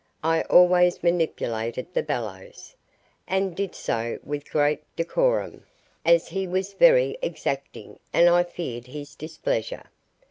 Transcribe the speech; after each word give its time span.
I 0.23 0.41
always 0.49 1.03
manipulated 1.03 1.93
the 1.93 2.01
bellows, 2.01 2.75
and 3.27 3.55
did 3.55 3.75
so 3.75 4.17
with 4.23 4.49
great 4.49 4.81
decorum, 4.95 5.67
as 6.03 6.29
he 6.29 6.47
was 6.47 6.73
very 6.73 7.19
exacting 7.21 7.99
and 8.11 8.27
I 8.27 8.41
feared 8.41 8.87
his 8.87 9.13
displeasure. 9.13 9.91